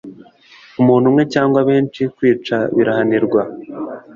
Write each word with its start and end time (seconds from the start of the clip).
umuntu 0.81 1.05
umwe 1.11 1.23
cyangwa 1.33 1.59
benshi 1.69 2.01
kwica 2.15 2.57
birahanirwa 2.75 3.41